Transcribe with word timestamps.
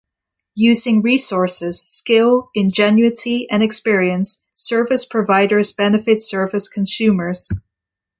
Using 0.55 1.03
resources, 1.03 1.79
skill, 1.79 2.49
ingenuity, 2.55 3.45
and 3.51 3.61
experience, 3.61 4.41
service 4.55 5.05
providers 5.05 5.73
benefit 5.73 6.23
service 6.23 6.67
consumers. 6.69 7.51